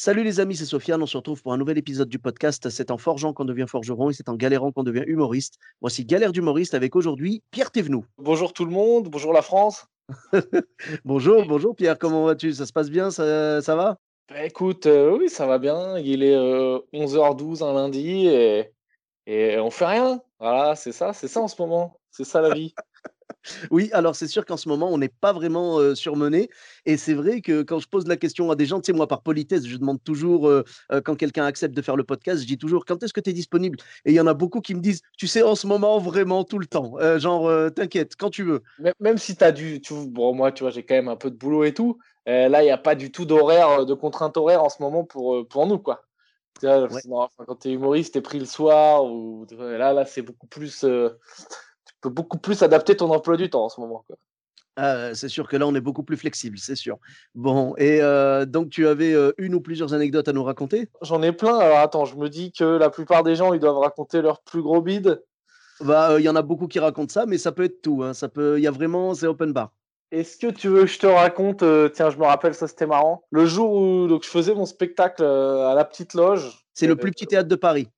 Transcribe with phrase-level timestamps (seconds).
[0.00, 1.02] Salut les amis, c'est Sofiane.
[1.02, 2.70] On se retrouve pour un nouvel épisode du podcast.
[2.70, 5.58] C'est en forgeant qu'on devient forgeron et c'est en galérant qu'on devient humoriste.
[5.80, 8.04] Voici Galère d'humoriste avec aujourd'hui Pierre Thévenoud.
[8.16, 9.86] Bonjour tout le monde, bonjour la France.
[11.04, 12.52] bonjour, bonjour Pierre, comment vas-tu?
[12.52, 13.98] Ça se passe bien ça, ça va?
[14.28, 15.98] Bah, écoute, euh, oui, ça va bien.
[15.98, 18.70] Il est euh, 11h12 un lundi et,
[19.26, 20.22] et on fait rien.
[20.38, 21.98] Voilà, c'est ça, c'est ça en ce moment.
[22.12, 22.72] C'est ça la vie.
[23.70, 26.48] Oui, alors c'est sûr qu'en ce moment, on n'est pas vraiment euh, surmené.
[26.86, 29.06] Et c'est vrai que quand je pose la question à des gens, tu sais, moi,
[29.06, 32.46] par politesse, je demande toujours, euh, euh, quand quelqu'un accepte de faire le podcast, je
[32.46, 33.78] dis toujours, quand est-ce que tu es disponible?
[34.04, 36.44] Et il y en a beaucoup qui me disent, tu sais, en ce moment, vraiment,
[36.44, 36.94] tout le temps.
[37.18, 38.62] Genre, t'inquiète, quand tu veux.
[39.00, 39.80] Même, si tu as du.
[39.80, 41.98] Tu, bon, moi, tu vois, j'ai quand même un peu de boulot et tout.
[42.26, 45.46] Là, il n'y a pas du tout d'horaire, de contrainte horaire en ce moment pour,
[45.48, 46.02] pour nous, quoi.
[46.62, 47.00] Vois, Ouais.
[47.46, 49.04] quand tu es humoriste, tu es pris le soir.
[49.04, 50.84] Ou, là, là c'est beaucoup plus.
[52.00, 54.04] Peux beaucoup plus adapter ton emploi du temps en ce moment.
[54.06, 54.16] Quoi.
[54.80, 56.98] Ah, c'est sûr que là, on est beaucoup plus flexible, c'est sûr.
[57.34, 60.88] Bon, et euh, donc tu avais euh, une ou plusieurs anecdotes à nous raconter?
[61.02, 61.58] J'en ai plein.
[61.58, 64.62] Alors attends, je me dis que la plupart des gens, ils doivent raconter leur plus
[64.62, 65.20] gros bide.
[65.80, 68.04] Bah, euh, il y en a beaucoup qui racontent ça, mais ça peut être tout.
[68.04, 68.14] hein.
[68.14, 69.72] Ça peut, il y a vraiment, c'est open bar.
[70.12, 73.24] Est-ce que tu veux que je te raconte Tiens, je me rappelle, ça c'était marrant.
[73.30, 76.64] Le jour où donc, je faisais mon spectacle à la petite loge.
[76.72, 77.88] C'est le plus petit théâtre de Paris.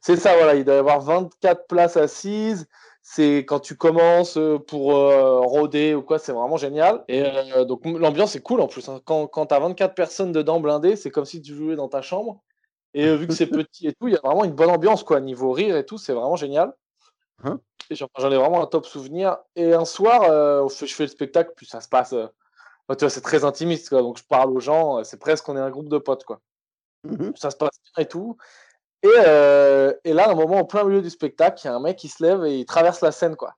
[0.00, 0.54] C'est ça, voilà.
[0.54, 2.66] Il doit y avoir 24 places assises.
[3.10, 7.04] C'est quand tu commences euh, pour euh, rôder ou quoi, c'est vraiment génial.
[7.08, 8.86] Et euh, donc l'ambiance est cool en plus.
[8.88, 9.00] hein.
[9.06, 12.02] Quand, quand tu as 24 personnes dedans blindées, c'est comme si tu jouais dans ta
[12.02, 12.42] chambre.
[12.92, 15.04] Et euh, vu que c'est petit et tout, il y a vraiment une bonne ambiance,
[15.04, 15.20] quoi.
[15.20, 16.74] Niveau rire et tout, c'est vraiment génial.
[17.44, 17.60] Hein?
[17.88, 19.38] Et j'en ai vraiment un top souvenir.
[19.56, 22.12] Et un soir, euh, je fais le spectacle, puis ça se passe.
[22.12, 22.26] euh,
[22.88, 24.02] bah, tu vois, c'est très intimiste, quoi.
[24.02, 26.40] Donc je parle aux gens, c'est presque on est un groupe de potes, quoi.
[27.04, 27.32] Mhm.
[27.36, 28.36] Ça se passe bien et tout.
[29.02, 31.74] Et, euh, et là, à un moment, en plein milieu du spectacle, il y a
[31.74, 33.54] un mec qui se lève et il traverse la scène, quoi.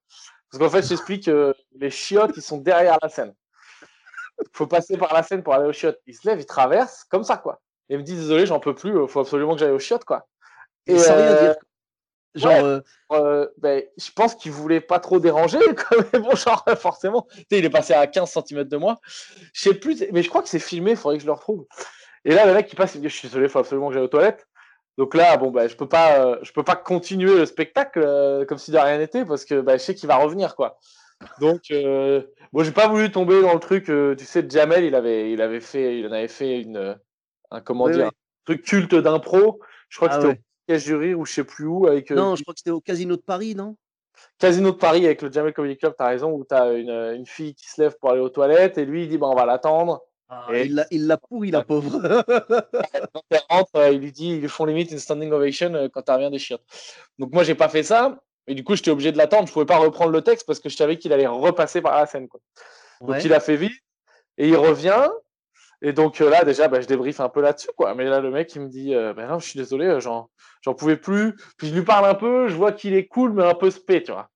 [0.51, 3.35] Parce qu'en fait, j'explique que les chiottes, ils sont derrière la scène.
[4.41, 6.01] Il faut passer par la scène pour aller aux chiottes.
[6.07, 7.61] Il se lève, il traverse, comme ça, quoi.
[7.89, 10.05] Et il me dit, désolé, j'en peux plus, il faut absolument que j'aille aux chiottes,
[10.05, 10.27] quoi.
[10.87, 11.57] Et sans rien euh, dire.
[12.35, 12.63] Genre, ouais.
[12.63, 12.81] euh,
[13.13, 15.59] euh, ben, je pense qu'il voulait pas trop déranger,
[15.89, 17.27] quoi, mais bon, genre, forcément.
[17.31, 19.01] Tu sais, il est passé à 15 cm de moi.
[19.53, 21.67] Je sais plus, mais je crois que c'est filmé, il faudrait que je le retrouve.
[22.25, 23.89] Et là, le mec qui passe, il me dit, je suis désolé, il faut absolument
[23.89, 24.47] que j'aille aux toilettes.
[25.01, 28.45] Donc là, bon, ben, je peux pas, euh, je peux pas continuer le spectacle euh,
[28.45, 30.79] comme si de rien n'était, parce que ben, je sais qu'il va revenir, quoi.
[31.41, 32.21] Donc, euh,
[32.53, 35.41] bon, j'ai pas voulu tomber dans le truc, euh, tu sais, Jamel, il avait, il
[35.41, 36.99] avait fait, il en avait fait une,
[37.51, 38.09] un, comment Oui, dire, oui.
[38.09, 39.61] un truc culte d'impro.
[39.89, 40.39] Je crois que Ah c'était ouais.
[40.39, 42.71] au Piège du Rire ou je sais plus où, avec non, je crois que c'était
[42.71, 43.77] au Casino de Paris, non?
[44.39, 47.55] Casino de Paris avec le Jamel Comedy Club, t'as raison, où t'as une, une fille
[47.55, 50.03] qui se lève pour aller aux toilettes et lui il dit bah, on va l'attendre.
[50.33, 52.01] Ah, Et- Il l'a il l'a pourri, la pauvre.
[53.13, 55.89] Quand elle rentre, euh, il lui dit ils lui font limite une standing ovation euh,
[55.93, 56.63] quand elle revient des chiottes.
[57.19, 59.67] Donc moi j'ai pas fait ça, et du coup j'étais obligé de l'attendre, je pouvais
[59.67, 62.29] pas reprendre le texte parce que je savais qu'il allait repasser par la scène.
[62.29, 62.41] Quoi.
[63.01, 63.23] Donc Ouais.
[63.23, 63.73] il a fait vite
[64.39, 65.09] et il revient.
[65.83, 67.95] Et donc euh, là déjà bah, je débriefe un peu là-dessus quoi.
[67.95, 70.31] Mais là le mec il me dit euh, bah non je suis désolé, euh, j'en
[70.63, 71.35] j'en pouvais plus.
[71.59, 74.03] Puis je lui parle un peu, je vois qu'il est cool mais un peu spé,
[74.03, 74.29] tu vois.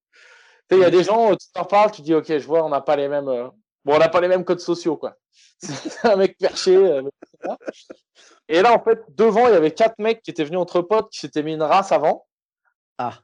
[0.71, 2.81] Il y a des gens, tu t'en parles, tu dis, ok, je vois, on n'a
[2.81, 3.49] pas les mêmes, euh,
[3.85, 5.17] bon, on n'a pas les mêmes codes sociaux, quoi.
[5.59, 6.77] C'est un mec perché.
[6.77, 7.03] euh.
[8.49, 11.11] Et là, en fait, devant, il y avait quatre mecs qui étaient venus entre potes,
[11.11, 12.27] qui s'étaient mis une race avant.
[12.99, 13.15] Ah.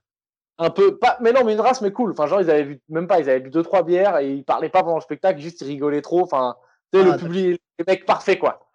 [0.59, 2.13] Un peu, pas, mais non, mais une race, mais cool.
[2.13, 4.45] Enfin, genre, ils avaient vu, même pas, ils avaient bu deux, trois bières et ils
[4.45, 6.23] parlaient pas pendant le spectacle, juste ils rigolaient trop.
[6.23, 6.57] Enfin,
[6.93, 7.27] tu sais, Ah, le d'accord.
[7.29, 8.67] public, les mecs parfaits, quoi.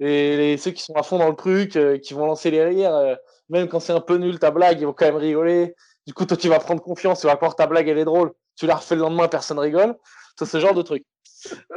[0.00, 2.64] Et les, ceux qui sont à fond dans le truc, euh, qui vont lancer les
[2.64, 3.14] rires, euh,
[3.50, 5.74] même quand c'est un peu nul ta blague, ils vont quand même rigoler.
[6.06, 8.32] Du coup, toi, tu vas prendre confiance, tu vas croire ta blague, elle est drôle.
[8.56, 9.96] Tu la refais le lendemain, personne rigole.
[10.40, 11.04] C'est ce genre de truc.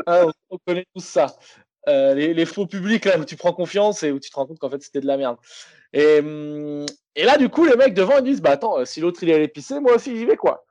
[0.05, 1.25] Ah, on, on connaît tous ça.
[1.89, 4.45] Euh, les, les faux publics, là, où tu prends confiance et où tu te rends
[4.45, 5.35] compte qu'en fait, c'était de la merde.
[5.91, 9.01] Et, hum, et là, du coup, les mecs devant, ils disent, bah attends, euh, si
[9.01, 10.63] l'autre, il est allé pisser, moi aussi, j'y vais, quoi.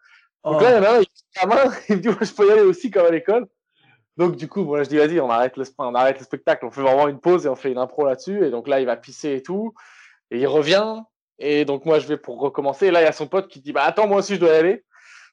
[0.43, 0.61] Donc Oh.
[0.63, 2.33] là, il y en a un, il prend la main, il me dit, moi, je
[2.33, 3.47] peux y aller aussi, comme à l'école.
[4.17, 6.71] Donc, du coup, moi, je dis, vas-y, on arrête, le, on arrête le spectacle, on
[6.71, 8.47] fait vraiment une pause et on fait une impro là-dessus.
[8.47, 9.75] Et donc là, il va pisser et tout.
[10.31, 11.03] Et il revient.
[11.39, 12.87] Et donc, moi, je vais pour recommencer.
[12.87, 14.51] Et là, il y a son pote qui dit, bah attends, moi aussi, je dois
[14.51, 14.85] y aller.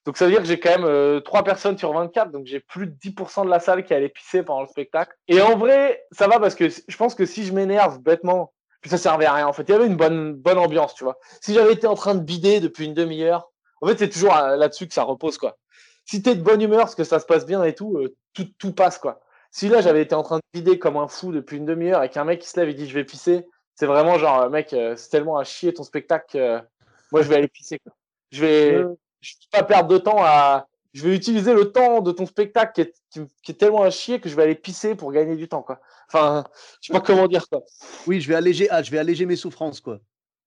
[0.06, 2.32] Donc, ça veut dire que j'ai quand même euh, 3 personnes sur 24.
[2.32, 5.16] Donc, j'ai plus de 10% de la salle qui allait pisser pendant le spectacle.
[5.28, 8.90] Et en vrai, ça va parce que je pense que si je m'énerve bêtement, puis
[8.90, 9.48] ça servait à rien.
[9.48, 11.18] En fait, il y avait une bonne, bonne ambiance, tu vois.
[11.42, 13.52] Si j'avais été en train de bider depuis une demi-heure,
[13.82, 15.58] en fait, c'est toujours euh, là-dessus que ça repose, quoi.
[16.06, 18.48] Si t'es de bonne humeur, parce que ça se passe bien et tout, euh, tout,
[18.58, 19.20] tout passe, quoi.
[19.52, 22.10] Si là, j'avais été en train de vider comme un fou depuis une demi-heure et
[22.10, 25.10] qu'un mec qui se lève et dit je vais pisser, c'est vraiment genre, mec, c'est
[25.10, 26.64] tellement à chier ton spectacle.
[27.12, 27.80] moi, je vais aller pisser.
[27.80, 27.94] Quoi.
[28.32, 28.86] Je vais,
[29.22, 30.68] je vais pas perdre de temps à.
[30.94, 32.94] Je vais utiliser le temps de ton spectacle qui est,
[33.44, 35.80] qui, est, tellement à chier que je vais aller pisser pour gagner du temps, quoi.
[36.08, 36.44] Enfin,
[36.82, 37.62] je sais pas comment dire, quoi.
[38.08, 40.00] Oui, je vais alléger, ah, je vais alléger mes souffrances, quoi.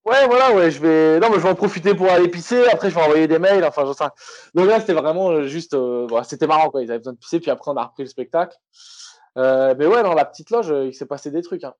[0.04, 1.20] Ouais, voilà, ouais, je vais.
[1.20, 2.66] Non, mais je vais en profiter pour aller pisser.
[2.68, 3.64] Après, je vais envoyer des mails.
[3.64, 4.04] Enfin, je sais.
[4.52, 5.74] Donc là, c'était vraiment euh, juste.
[5.74, 6.82] Euh, c'était marrant, quoi.
[6.82, 8.56] Ils avaient besoin de pisser, puis après, on a repris le spectacle.
[9.38, 11.62] Euh, mais ouais, dans la petite loge, il s'est passé des trucs.
[11.62, 11.74] Hein.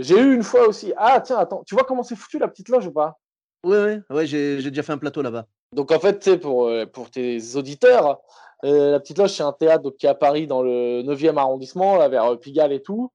[0.00, 0.92] J'ai eu une fois aussi.
[0.96, 1.64] Ah, tiens, attends.
[1.66, 3.18] Tu vois comment c'est foutu la petite loge ou pas?
[3.64, 5.46] Ouais, ouais, ouais j'ai déjà fait un plateau là-bas.
[5.72, 8.20] Donc en fait, pour, pour tes auditeurs,
[8.62, 11.96] la petite loge, c'est un théâtre donc, qui est à Paris dans le 9e arrondissement,
[11.96, 13.12] là, vers Pigalle et tout.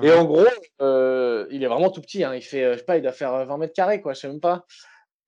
[0.00, 0.46] Et en gros,
[0.80, 2.24] euh, il est vraiment tout petit.
[2.24, 2.34] Hein.
[2.34, 4.14] Il fait, euh, je sais pas, il doit faire 20 euh, mètres carrés, quoi.
[4.14, 4.64] Je sais même pas.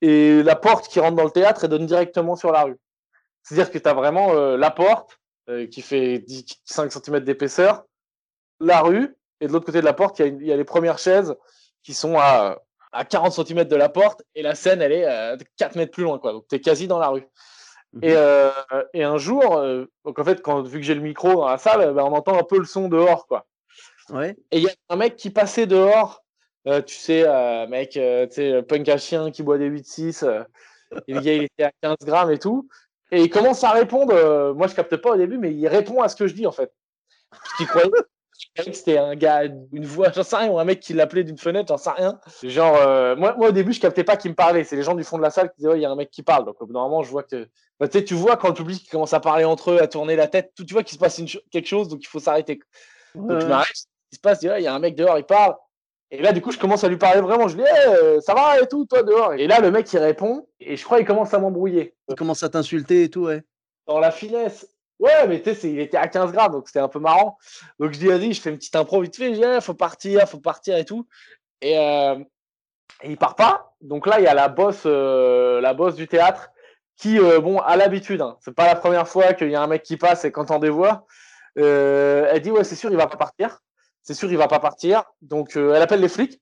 [0.00, 2.78] Et la porte qui rentre dans le théâtre, elle donne directement sur la rue.
[3.42, 5.18] C'est-à-dire que tu as vraiment la porte
[5.70, 7.84] qui fait 10, 5 cm d'épaisseur,
[8.60, 11.34] la rue, et de l'autre côté de la porte, il y, a les premières chaises
[11.82, 12.58] qui sont à,
[12.94, 16.04] à 40 cm de la porte, et la scène, elle est à 4 mètres plus
[16.04, 16.32] loin, quoi.
[16.32, 17.26] Donc tu es quasi dans la rue.
[18.02, 18.50] Et, mmh
[18.94, 19.62] et, un jour,
[20.04, 22.36] donc en fait, quand, vu que j'ai le micro dans la salle, ben, on entend
[22.36, 23.46] un peu le son dehors, quoi.
[24.12, 26.24] Et il y a un mec qui passait dehors,
[26.66, 30.24] euh, tu sais, euh, mec, euh, tu sais, punk à chien qui boit des 8-6,
[31.06, 32.68] et le gars il était à 15 grammes et tout.
[33.10, 36.08] Et il commence à répondre, moi je capte pas au début, mais il répond à
[36.08, 36.72] ce que je dis en fait.
[37.30, 37.90] Parce qu'il croyait,
[38.56, 41.68] c'était un gars, une voix, j'en sais rien, ou un mec qui l'appelait d'une fenêtre,
[41.68, 42.18] j'en sais rien.
[42.42, 45.04] Genre, moi, moi au début je captais pas qu'il me parlait, c'est les gens du
[45.04, 46.44] fond de la salle qui disaient, ouais, il y a un mec qui parle.
[46.44, 47.48] Donc normalement je vois que.
[47.80, 50.52] Bah, tu vois quand le public commence à parler entre eux, à tourner la tête,
[50.56, 51.20] tu vois qu'il se passe
[51.50, 52.60] quelque chose, donc il faut s'arrêter.
[53.14, 53.74] Donc je m'arrête,
[54.14, 55.56] se passe, il y a un mec dehors, il parle.
[56.10, 57.48] Et là, du coup, je commence à lui parler vraiment.
[57.48, 59.34] Je lui dis, euh, ça va et tout, toi dehors?
[59.34, 60.46] Et là, le mec, il répond.
[60.60, 61.94] Et je crois qu'il commence à m'embrouiller.
[62.08, 63.42] Il commence à t'insulter et tout, ouais.
[63.88, 64.68] Dans la finesse.
[65.00, 67.36] Ouais, mais tu sais, il était à 15 grades, donc c'était un peu marrant.
[67.78, 69.34] Donc je dis, vas-y, je fais une petite impro vite fait.
[69.34, 71.06] Je dis, il faut partir, faut partir et tout.
[71.60, 72.16] Et, euh,
[73.02, 73.74] et, il part pas.
[73.80, 76.50] Donc là, il y a la bosse, euh, la bosse du théâtre
[76.96, 78.20] qui, bon, a l'habitude.
[78.20, 78.36] Hein.
[78.40, 80.70] C'est pas la première fois qu'il y a un mec qui passe et qu'entend des
[80.70, 81.06] voix.
[81.56, 83.58] elle dit, ouais, c'est sûr, il va pas partir
[84.04, 85.02] c'est sûr, il va pas partir.
[85.22, 86.40] Donc, euh, elle appelle les flics.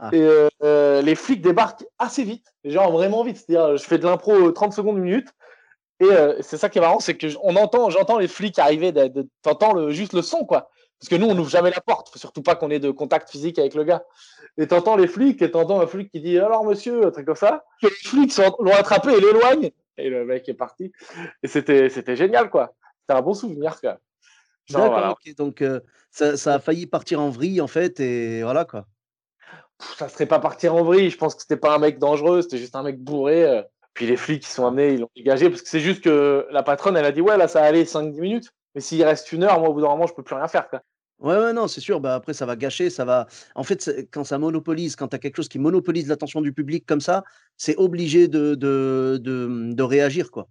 [0.00, 0.10] Ah.
[0.12, 3.36] Et euh, euh, les flics débarquent assez vite, genre vraiment vite.
[3.36, 5.32] C'est-à-dire, je fais de l'impro 30 secondes, une minute.
[6.00, 6.08] Et
[6.42, 8.92] c'est ça qui est marrant, c'est que on entend, j'entends les flics arriver,
[9.42, 10.70] t'entends le, juste le son, quoi.
[11.00, 12.08] Parce que nous, on n'ouvre jamais la porte.
[12.08, 14.04] Faut surtout pas qu'on ait de contact physique avec le gars.
[14.56, 17.36] Et t'entends les flics, et t'entends un flic qui dit alors monsieur, un truc comme
[17.36, 17.64] ça.
[17.82, 19.70] les flics l'ont attrapé et l'éloignent.
[19.96, 20.92] Et le mec est parti.
[21.42, 22.74] Et c'était, c'était génial, quoi.
[23.00, 23.98] C'était un bon souvenir, quoi.
[24.70, 25.64] D'accord, donc
[26.10, 28.86] ça, a failli partir en vrille, en fait, et voilà quoi.
[29.96, 32.58] Ça serait pas partir en vrille, je pense que c'était pas un mec dangereux, c'était
[32.58, 33.62] juste un mec bourré.
[33.98, 36.62] Puis les flics qui sont amenés, ils l'ont dégagé, parce que c'est juste que la
[36.62, 39.58] patronne, elle a dit, ouais, là, ça allait 5-10 minutes, mais s'il reste une heure,
[39.58, 40.70] moi, au bout d'un moment, je peux plus rien faire.
[40.70, 40.82] Quoi.
[41.18, 41.98] Ouais, ouais, non, c'est sûr.
[41.98, 43.26] Bah, après, ça va gâcher, ça va.
[43.56, 46.86] En fait, quand ça monopolise, quand tu as quelque chose qui monopolise l'attention du public
[46.86, 47.24] comme ça,
[47.56, 50.46] c'est obligé de, de, de, de réagir, quoi.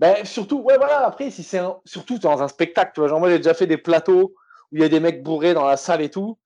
[0.00, 3.30] Ben, surtout, ouais, voilà, après, si c'est surtout dans un spectacle, tu vois, genre, moi,
[3.30, 4.34] j'ai déjà fait des plateaux
[4.72, 6.36] où il y a des mecs bourrés dans la salle et tout.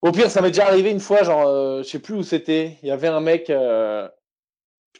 [0.00, 2.78] Au pire, ça m'est déjà arrivé une fois, genre, euh, je sais plus où c'était.
[2.82, 4.08] Il y avait un mec, euh,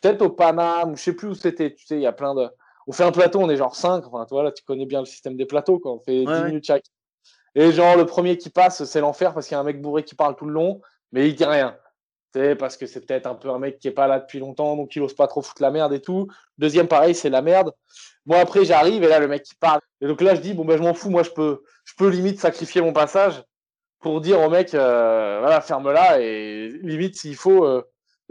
[0.01, 1.75] peut-être au Paname, je sais plus où c'était.
[1.75, 2.49] Tu sais, il y a plein de.
[2.87, 4.07] On fait un plateau, on est genre 5.
[4.07, 6.45] Enfin, tu vois, là, tu connais bien le système des plateaux, quand on fait 10
[6.45, 6.85] minutes chaque.
[7.55, 10.05] Et genre, le premier qui passe, c'est l'enfer parce qu'il y a un mec bourré
[10.05, 10.81] qui parle tout le long,
[11.13, 11.77] mais il dit rien
[12.59, 14.95] parce que c'est peut-être un peu un mec qui est pas là depuis longtemps, donc
[14.97, 16.29] il ose pas trop foutre la merde et tout.
[16.59, 17.73] Deuxième, pareil, c'est la merde.
[18.25, 19.81] Moi, après, j'arrive et là, le mec qui parle.
[20.01, 22.09] Et donc là, je dis, bon, ben, je m'en fous, moi, je peux, je peux
[22.09, 23.43] limite sacrifier mon passage
[24.01, 27.83] pour dire au mec, euh, voilà, ferme-la et limite, s'il faut, euh,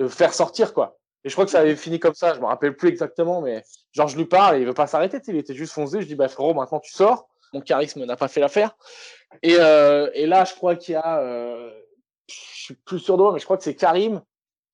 [0.10, 0.98] faire sortir, quoi.
[1.24, 3.64] Et je crois que ça avait fini comme ça, je me rappelle plus exactement, mais
[3.92, 6.02] genre, je lui parle et il veut pas s'arrêter, il était juste foncé.
[6.02, 7.28] Je dis, bah, frérot, maintenant tu sors.
[7.54, 8.76] Mon charisme n'a pas fait l'affaire.
[9.44, 11.22] Et, euh, et là, je crois qu'il y a,
[12.28, 14.22] je suis plus sûr de moi, mais je crois que c'est Karim,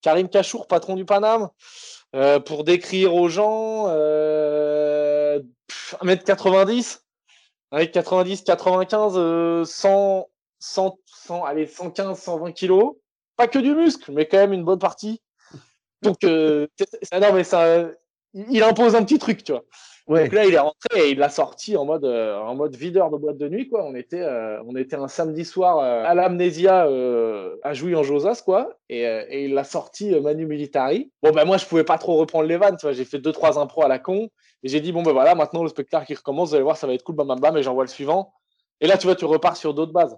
[0.01, 1.49] Karim Kachour, patron du Paname,
[2.15, 5.39] euh, pour décrire aux gens euh,
[6.01, 6.99] 1m90,
[7.71, 12.95] 1m90, 95, 100, 100, 100, allez, 115, 120 kilos.
[13.35, 15.21] Pas que du muscle, mais quand même une bonne partie.
[16.01, 16.67] Donc, euh,
[17.13, 17.89] non, mais ça,
[18.33, 19.63] il impose un petit truc, tu vois.
[20.07, 23.09] Donc là, il est rentré et il l'a sorti en mode, euh, en mode videur
[23.09, 23.83] de boîte de nuit, quoi.
[23.83, 26.87] On était, euh, on était un samedi soir euh, à l'Amnésia
[27.63, 28.77] à Jouy en Josas, quoi.
[28.87, 31.11] Et, et il l'a sorti Manu Militari.
[31.21, 32.93] Bon, ben moi, je pouvais pas trop reprendre les vannes, tu vois.
[32.93, 34.29] J'ai fait deux, trois impros à la con.
[34.63, 36.87] Et j'ai dit, bon, ben voilà, maintenant le spectacle qui recommence, vous allez voir, ça
[36.87, 38.33] va être cool, bam, bam, bam, et j'envoie le suivant.
[38.79, 40.17] Et là, tu vois, tu repars sur d'autres bases.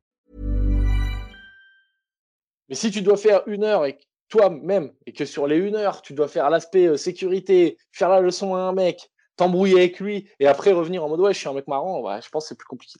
[2.71, 3.99] Mais si tu dois faire une heure et
[4.29, 8.21] toi-même, et que sur les une heure, tu dois faire l'aspect euh, sécurité, faire la
[8.21, 11.49] leçon à un mec, t'embrouiller avec lui, et après revenir en mode ouais, je suis
[11.49, 12.97] un mec marrant, ouais, je pense que c'est plus compliqué.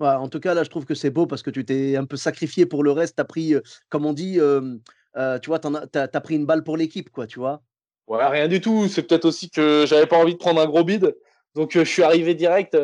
[0.00, 2.06] Ouais, en tout cas, là, je trouve que c'est beau parce que tu t'es un
[2.06, 3.14] peu sacrifié pour le reste.
[3.14, 4.76] Tu as pris, euh, comme on dit, euh,
[5.16, 7.62] euh, tu vois, tu as, t'as pris une balle pour l'équipe, quoi, tu vois.
[8.08, 8.88] Ouais, rien du tout.
[8.88, 11.16] C'est peut-être aussi que j'avais pas envie de prendre un gros bide.
[11.54, 12.76] Donc, je suis arrivé direct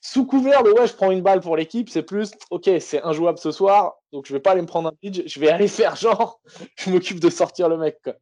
[0.00, 1.88] sous couvert de ouais, je prends une balle pour l'équipe.
[1.90, 3.96] C'est plus, ok, c'est injouable ce soir.
[4.12, 5.24] Donc, je vais pas aller me prendre un bide.
[5.26, 6.40] Je vais aller faire genre,
[6.76, 7.98] je m'occupe de sortir le mec.
[8.02, 8.14] Quoi.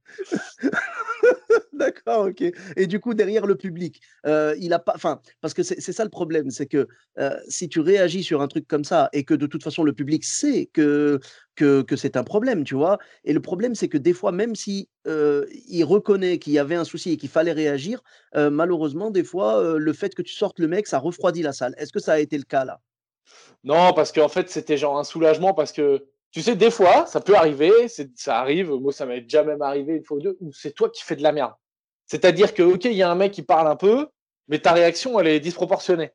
[1.76, 2.42] D'accord, ok.
[2.76, 4.92] Et du coup, derrière le public, euh, il a pas.
[4.94, 8.48] Enfin, parce que c'est ça le problème, c'est que euh, si tu réagis sur un
[8.48, 11.20] truc comme ça et que de toute façon le public sait que,
[11.54, 12.98] que, que c'est un problème, tu vois.
[13.24, 16.76] Et le problème, c'est que des fois, même si euh, il reconnaît qu'il y avait
[16.76, 18.02] un souci et qu'il fallait réagir,
[18.34, 21.74] malheureusement, des fois, le fait que tu sortes le mec, ça refroidit la salle.
[21.78, 22.80] Est-ce que ça a été le cas là?
[23.64, 27.20] Non, parce qu'en fait, c'était genre un soulagement parce que, tu sais, des fois, ça
[27.20, 30.52] peut arriver, ça arrive, moi, ça m'est déjà même arrivé une fois ou deux, où
[30.52, 31.52] c'est toi qui fais de la merde.
[32.06, 34.08] C'est-à-dire que, ok, il y a un mec qui parle un peu,
[34.48, 36.10] mais ta réaction, elle est disproportionnée.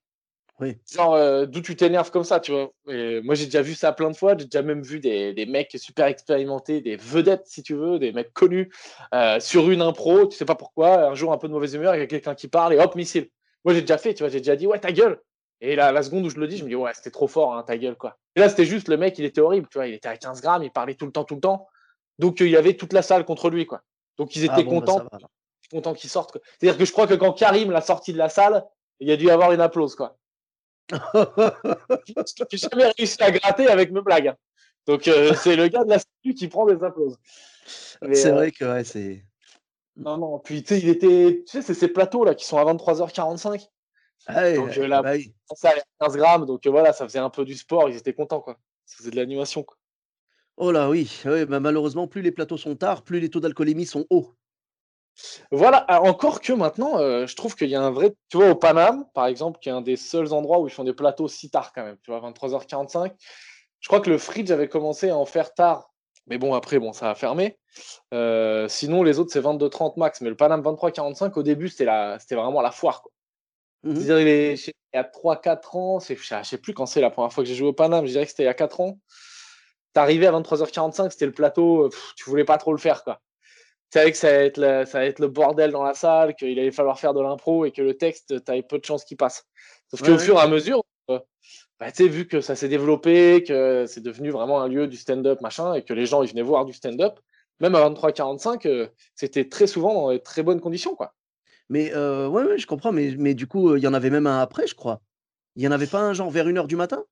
[0.59, 0.77] Oui.
[0.93, 2.71] Genre, euh, d'où tu t'énerves comme ça, tu vois.
[2.87, 4.35] Et moi, j'ai déjà vu ça plein de fois.
[4.37, 8.11] J'ai déjà même vu des, des mecs super expérimentés, des vedettes, si tu veux, des
[8.11, 8.71] mecs connus,
[9.15, 11.95] euh, sur une impro, tu sais pas pourquoi, un jour un peu de mauvaise humeur,
[11.95, 13.29] il y a quelqu'un qui parle et hop, missile.
[13.65, 15.19] Moi, j'ai déjà fait, tu vois, j'ai déjà dit, ouais, ta gueule.
[15.61, 17.55] Et là, la seconde où je le dis, je me dis, ouais, c'était trop fort,
[17.55, 18.17] hein, ta gueule, quoi.
[18.35, 20.41] Et là, c'était juste, le mec, il était horrible, tu vois, il était à 15
[20.41, 21.67] grammes, il parlait tout le temps, tout le temps.
[22.19, 23.81] Donc, il y avait toute la salle contre lui, quoi.
[24.17, 25.07] Donc, ils Ah étaient bon, bah, contents,
[25.71, 26.37] contents qu'il sorte.
[26.59, 28.65] C'est-à-dire que je crois que quand Karim l'a sorti de la salle,
[28.99, 30.17] il y a dû y avoir une applause, quoi.
[32.51, 34.27] J'ai jamais réussi à gratter avec mes blagues.
[34.27, 34.37] hein.
[34.85, 37.17] Donc, euh, c'est le gars de la statue qui prend des applauses.
[37.65, 39.23] C'est euh, vrai que ouais, c'est.
[39.95, 41.43] non, non, puis tu sais, il était.
[41.45, 43.67] Tu sais, c'est ces plateaux là qui sont à 23h45.
[44.27, 45.33] Ah Donc, euh, là- bah oui.
[45.55, 48.13] Ça allait à 15 grammes, donc voilà, ça faisait un peu du sport, ils étaient
[48.13, 48.57] contents, quoi.
[48.85, 49.77] Ça faisait de l'animation, quoi.
[50.57, 53.85] Oh là oui, ouais, bah, malheureusement, plus les plateaux sont tard, plus les taux d'alcoolémie
[53.85, 54.35] sont hauts.
[55.51, 58.13] Voilà, ah, encore que maintenant, euh, je trouve qu'il y a un vrai.
[58.29, 60.83] Tu vois, au Paname, par exemple, qui est un des seuls endroits où ils font
[60.83, 63.13] des plateaux si tard quand même, tu vois, 23h45.
[63.79, 65.91] Je crois que le Fridge avait commencé à en faire tard.
[66.27, 67.57] Mais bon, après, bon, ça a fermé.
[68.13, 70.21] Euh, sinon, les autres, c'est 22h30 max.
[70.21, 72.19] Mais le Paname 23h45, au début, c'était la...
[72.19, 73.11] c'était vraiment la foire, quoi.
[73.83, 73.95] Mhm.
[73.95, 77.09] C'est-à-dire, il est il y a 3-4 ans, c'est- je sais plus quand c'est la
[77.11, 78.81] première fois que j'ai joué au Paname, je dirais que c'était il y a 4
[78.81, 78.99] ans.
[79.93, 83.21] T'arrivais à 23h45, c'était le plateau, pff, tu voulais pas trop le faire, quoi.
[83.93, 86.57] Savais que ça allait être le, ça allait être le bordel dans la salle, qu'il
[86.57, 89.45] allait falloir faire de l'impro et que le texte, t'avais peu de chances qu'il passe.
[89.89, 90.19] Sauf Ouais, qu'au ouais.
[90.19, 91.19] fur et à mesure, euh,
[91.79, 94.97] bah, tu sais, vu que ça s'est développé, que c'est devenu vraiment un lieu du
[94.97, 97.19] stand-up, machin, et que les gens, ils venaient voir du stand-up,
[97.59, 101.13] même à 23h45, euh, c'était très souvent dans des très bonnes conditions, quoi.
[101.69, 104.09] Mais euh, ouais, ouais, je comprends, mais, mais du coup, euh, il y en avait
[104.09, 105.01] même un après, je crois.
[105.55, 107.03] Il y en avait pas un genre vers une heure du matin?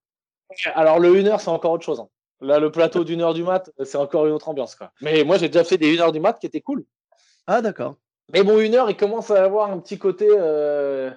[0.73, 1.99] Alors, le 1h, c'est encore autre chose.
[1.99, 2.07] hein.
[2.41, 4.75] Là, le plateau d'une heure du mat, c'est encore une autre ambiance.
[4.75, 4.91] Quoi.
[5.01, 6.85] Mais moi, j'ai déjà fait des 1 heure du mat qui étaient cool.
[7.47, 7.95] Ah d'accord.
[8.31, 11.11] Mais bon, une heure, il commence à avoir un petit côté, euh,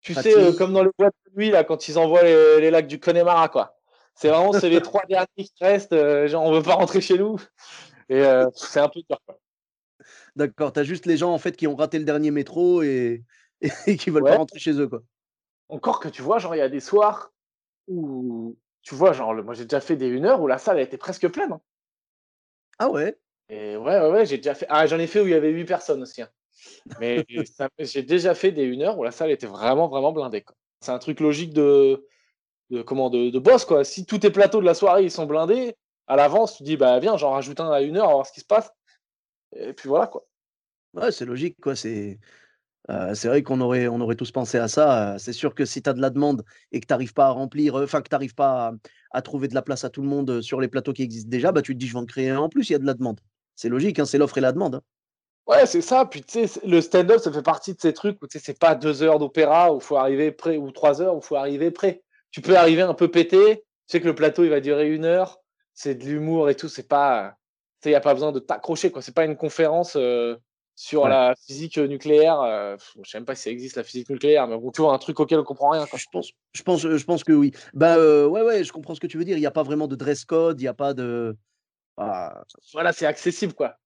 [0.00, 2.70] tu sais, euh, comme dans les boîtes de nuit, là, quand ils envoient les, les
[2.70, 3.78] lacs du Connemara, quoi.
[4.14, 7.16] C'est vraiment, c'est les trois derniers qui restent, euh, genre, on veut pas rentrer chez
[7.16, 7.40] nous.
[8.08, 9.38] Et euh, c'est un peu dur, quoi.
[10.36, 13.24] D'accord, tu as juste les gens en fait qui ont raté le dernier métro et,
[13.86, 14.30] et qui veulent Ouais.
[14.32, 15.02] pas rentrer chez eux, quoi.
[15.68, 17.32] Encore que tu vois, genre, il y a des soirs
[17.86, 20.80] où, tu vois, genre, le- moi, j'ai déjà fait des 1 heure où la salle
[20.80, 21.52] été presque pleine.
[21.52, 21.60] hein.
[22.78, 23.18] Ah ouais?
[23.48, 24.66] Et ouais, ouais, ouais, j'ai déjà fait.
[24.68, 26.22] Ah, j'en ai fait où il y avait 8 personnes aussi.
[26.22, 26.28] hein.
[27.00, 27.24] Mais
[27.78, 30.44] j'ai déjà fait des 1 heure où la salle était vraiment, vraiment blindée.
[30.80, 32.06] C'est un truc logique de,
[32.70, 33.84] de, comment, de, de boss, quoi.
[33.84, 36.98] Si tous tes plateaux de la soirée ils sont blindés, à l'avance, tu dis, bah
[36.98, 38.70] viens, j'en rajoute un à 1 heure, on va voir ce qui se passe.
[39.56, 40.26] Et puis voilà, quoi.
[40.94, 41.76] Ouais, c'est logique, quoi.
[41.76, 42.18] C'est
[42.90, 45.14] euh, c'est vrai qu'on aurait, tous pensé à ça.
[45.14, 47.26] euh, C'est sûr que si tu as de la demande et que tu n'arrives pas
[47.26, 48.72] à remplir, euh, enfin que tu pas
[49.12, 51.52] à, trouver de la place à tout le monde sur les plateaux qui existent déjà,
[51.52, 52.86] bah tu te dis je vais en créer un en plus, il y a de
[52.86, 53.20] la demande.
[53.54, 54.76] C'est logique, hein, c'est l'offre et la demande.
[54.76, 54.82] hein.
[55.46, 56.04] Ouais, c'est ça.
[56.04, 58.58] Puis tu sais, le stand-up, ça fait partie de ces trucs où tu sais, c'est
[58.58, 61.70] pas deux heures d'opéra où faut arriver prêt ou trois heures où il faut arriver
[61.70, 62.02] prêt.
[62.30, 63.56] Tu peux arriver un peu pété.
[63.56, 65.40] Tu sais que le plateau, il va durer une heure.
[65.74, 66.68] C'est de l'humour et tout.
[66.68, 67.34] C'est pas,
[67.84, 69.02] il n'y a pas besoin de t'accrocher, quoi.
[69.02, 69.96] C'est pas une conférence
[70.80, 71.10] sur Ouais.
[71.10, 72.40] la physique nucléaire.
[72.40, 74.94] euh, je sais même pas si ça existe, la physique nucléaire, mais bon, tu vois,
[74.94, 75.98] un truc auquel on comprend rien, quoi.
[75.98, 77.52] Je pense, je pense, je pense que oui.
[77.74, 79.36] Bah euh, ouais, ouais, je comprends ce que tu veux dire.
[79.36, 81.36] Il n'y a pas vraiment de dress code, il n'y a pas de.
[81.98, 83.76] Ah, Voilà, c'est accessible, quoi.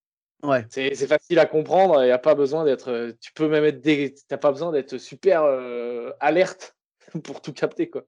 [0.41, 0.65] Ouais.
[0.69, 2.01] C'est facile à comprendre.
[2.03, 2.89] Il y a pas besoin d'être.
[2.89, 3.81] euh, Tu peux même être.
[3.81, 4.15] Dé...
[4.29, 6.74] T'as pas besoin d'être super euh, alerte
[7.23, 8.05] pour tout capter, quoi.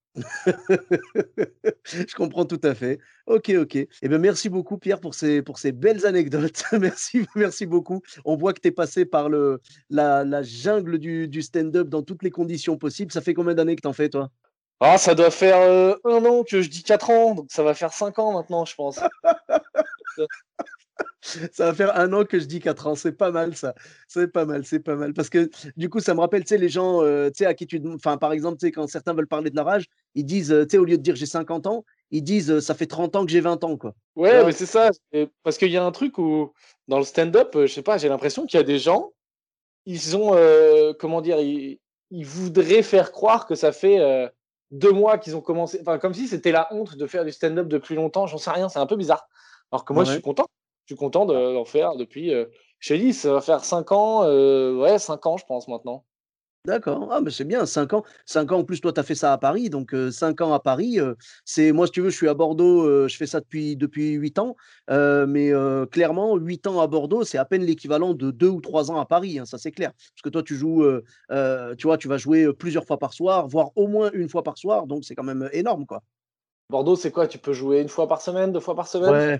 [1.83, 2.99] Je comprends tout à fait.
[3.25, 3.75] OK, OK.
[3.75, 6.63] Eh bien, merci beaucoup Pierre pour ces pour ces belles anecdotes.
[6.79, 8.01] Merci merci beaucoup.
[8.25, 12.03] On voit que tu es passé par le la la jungle du du stand-up dans
[12.03, 13.11] toutes les conditions possibles.
[13.11, 14.29] Ça fait combien d'années que tu en fais, toi?
[14.79, 17.73] Ah, ça doit faire euh, un an que je dis 4 ans, donc ça va
[17.73, 18.99] faire 5 ans maintenant, je pense.
[21.21, 23.73] Ça va faire un an que je dis 4 ans, c'est pas mal ça.
[24.07, 25.13] C'est pas mal, c'est pas mal.
[25.13, 27.53] Parce que du coup, ça me rappelle, tu sais, les gens, heu, tu sais, à
[27.53, 29.85] qui tu enfin, par exemple, tu sais, quand certains veulent parler de leur âge,
[30.15, 32.61] ils disent, heu, tu sais, au lieu de dire: «J'ai 50 ans», ils disent, heu:
[32.61, 33.93] «Ça fait 30 ans que j'ai 20 ans», quoi.
[34.15, 34.89] Ouais, mais c'est ça.
[35.43, 36.53] Parce qu'il y a un truc où,
[36.87, 39.11] dans le stand-up, euh, je sais pas, j'ai l'impression qu'il y a des gens,
[39.85, 41.79] ils ont, euh, comment dire, ils,
[42.11, 44.27] ils voudraient faire croire que ça fait euh,
[44.71, 45.79] deux mois qu'ils ont commencé.
[45.81, 48.27] Enfin, comme si c'était la honte de faire du stand-up depuis longtemps.
[48.27, 49.27] J'en sais rien, c'est un peu bizarre.
[49.71, 50.45] Alors que moi, je suis content.
[50.87, 52.33] Je suis content de- d'en faire depuis.
[52.33, 52.45] Euh,
[52.79, 54.23] je t'ai dit, ça va faire cinq ans.
[54.23, 56.05] euh, ouais, ans, je pense, maintenant.
[56.65, 57.09] D'accord.
[57.11, 58.03] Ah, mais c'est bien, 5 ans.
[58.25, 59.69] 5 ans en plus, toi, tu as fait ça à Paris.
[59.69, 60.97] Donc, heu, 5 ans à Paris,
[61.45, 64.39] c'est moi, si tu veux, je suis à Bordeaux, je fais ça depuis depuis 8
[64.39, 64.55] ans.
[64.89, 65.51] Mais,
[65.91, 69.05] clairement, 8 ans à Bordeaux, c'est à peine l'équivalent de 2 ou 3 ans à
[69.05, 69.91] Paris, hein, ça, c'est clair.
[69.93, 70.85] Parce que toi, tu joues,
[71.77, 74.57] tu vois, tu vas jouer, plusieurs fois par soir, voire au moins une fois par
[74.57, 74.87] soir.
[74.87, 76.01] Donc, c'est quand même, énorme, quoi.
[76.69, 77.27] Bordeaux, c'est quoi?
[77.27, 79.11] Tu peux jouer une fois par semaine, deux fois par semaine?
[79.11, 79.39] Ouais,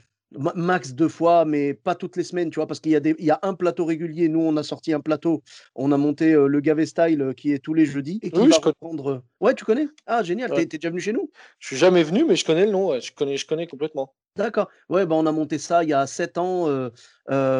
[0.55, 2.67] max 2 fois, mais pas toutes les semaines, tu vois?
[2.67, 4.27] Parce qu'il y a des il y a un plateau régulier.
[4.29, 5.43] Nous, on a sorti un plateau,
[5.75, 8.45] on a monté, heu, le Gavé Style, heu, qui est tous les jeudis et qui
[8.45, 8.73] Oui, va je connais.
[8.81, 9.87] reprendre, heu ouais, tu connais?
[10.05, 10.61] Ah génial, tu Ouais.
[10.61, 11.31] es tu es déjà venu chez nous?
[11.59, 12.89] Je suis jamais venu, mais je connais le nom.
[12.89, 13.01] ouais.
[13.01, 14.15] Je connais, je connais complètement.
[14.35, 14.69] D'accord.
[14.89, 16.67] Ouais, bah, on a monté ça il y a 7 ans,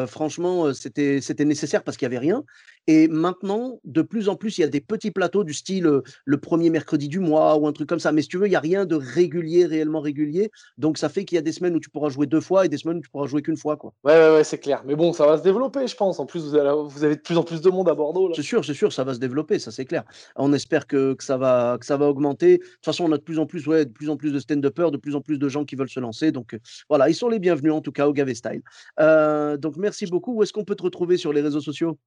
[0.06, 2.44] franchement, c'était c'était nécessaire parce qu'il y avait rien
[2.88, 6.02] et maintenant, de plus en plus, il y a des petits plateaux du style, heu,
[6.24, 8.12] le 1er mercredi du mois ou un truc comme ça.
[8.12, 10.50] Mais si tu veux, il y a rien de régulier, réellement régulier.
[10.78, 12.70] Donc ça fait qu'il y a des semaines où tu pourras jouer 2 fois et
[12.70, 13.92] des semaines où tu pourras jouer qu'une fois, quoi.
[14.04, 14.82] Ouais, ouais, ouais, c'est clair.
[14.86, 16.18] Mais bon, ça va se développer, je pense.
[16.18, 18.32] En plus, vous, avez de plus en plus de monde à Bordeaux.
[18.34, 20.04] C'est sûr, c'est sûr, ça va se développer, ça c'est clair.
[20.36, 22.56] On espère que que ça va que ça va augmenter.
[22.58, 24.38] De toute façon, on a de plus en plus, ouais, de plus en plus de
[24.38, 26.32] stand-uppers, de plus en plus de gens qui veulent se lancer.
[26.32, 28.62] Donc, heu, voilà, ils sont les bienvenus en tout cas au Gavé Style.
[28.98, 30.34] Heu, donc merci beaucoup.
[30.36, 31.98] Où est-ce qu'on peut te retrouver sur les réseaux sociaux?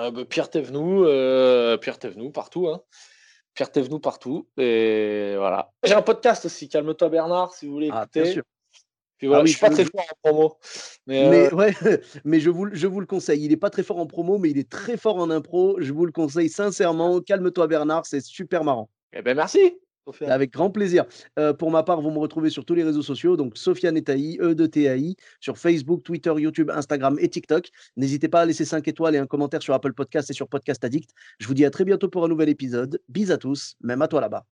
[0.00, 2.68] Euh, bah, Pierre Thévenoud, euh, Pierre Thévenoud, partout.
[2.68, 2.80] Hein.
[3.54, 4.48] Pierre Thévenoud, partout.
[4.58, 5.70] Et voilà.
[5.84, 8.32] J'ai un podcast aussi, Calme-toi Bernard, si vous voulez Ah, bien écouter.
[8.34, 8.42] sûr.
[9.16, 10.58] Puis voilà, Ah oui, je suis pas je très fort en promo.
[11.06, 11.72] Mais, euh, ouais,
[12.24, 13.44] mais je vous le je vous le conseille.
[13.44, 15.76] Il est pas très fort en promo, mais il est très fort en impro.
[15.78, 17.20] Je vous le conseille sincèrement.
[17.20, 18.90] Calme-toi Bernard, c'est super marrant.
[19.12, 19.78] eh ben merci.
[20.26, 21.04] Avec grand plaisir.
[21.38, 24.38] Heu, pour ma part, vous me retrouvez sur tous les réseaux sociaux, donc Sofiane Etaï,
[24.40, 27.70] E de T-A-I, sur Facebook, Twitter, YouTube, Instagram et TikTok.
[27.96, 30.84] N'hésitez pas à laisser 5 étoiles et un commentaire sur Apple Podcast et sur Podcast
[30.84, 31.10] Addict.
[31.38, 33.00] Je vous dis à très bientôt pour un nouvel épisode.
[33.08, 34.53] Bis à tous, même à toi là-bas.